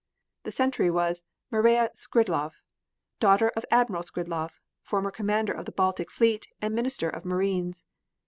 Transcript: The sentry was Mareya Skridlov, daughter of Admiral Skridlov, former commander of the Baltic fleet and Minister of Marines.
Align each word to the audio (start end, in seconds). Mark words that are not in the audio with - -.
The 0.45 0.51
sentry 0.51 0.89
was 0.89 1.21
Mareya 1.51 1.91
Skridlov, 1.93 2.53
daughter 3.19 3.49
of 3.55 3.65
Admiral 3.69 4.01
Skridlov, 4.01 4.59
former 4.81 5.11
commander 5.11 5.53
of 5.53 5.65
the 5.65 5.71
Baltic 5.71 6.09
fleet 6.09 6.47
and 6.59 6.73
Minister 6.73 7.07
of 7.07 7.23
Marines. 7.23 7.85